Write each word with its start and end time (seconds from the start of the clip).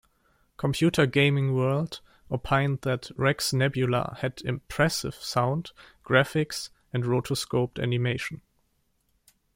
"Computer 0.57 1.05
Gaming 1.05 1.53
World" 1.53 2.01
opined 2.31 2.81
that 2.81 3.11
"Rex 3.17 3.53
Nebular" 3.53 4.17
had 4.21 4.41
"impressive" 4.41 5.13
sound, 5.13 5.73
graphics, 6.03 6.71
and 6.91 7.03
rotoscoped 7.03 7.77
animation. 7.79 8.41